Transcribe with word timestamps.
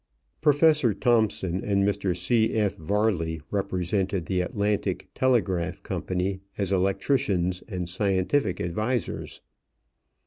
Professor 0.41 0.95
Thomson 0.95 1.63
and 1.63 1.85
Mr. 1.87 2.17
C.F. 2.17 2.75
Varley 2.75 3.39
represented 3.51 4.25
the 4.25 4.41
Atlantic 4.41 5.07
Telegraph 5.13 5.83
Company 5.83 6.39
as 6.57 6.71
electricians 6.71 7.61
and 7.67 7.87
scientific 7.87 8.59
advisers. 8.59 9.41